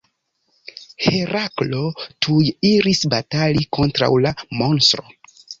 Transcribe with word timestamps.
Heraklo 1.07 1.83
tuj 2.27 2.47
iris 2.71 3.05
batali 3.15 3.65
kontraŭ 3.79 4.11
la 4.27 4.37
monstro. 4.65 5.11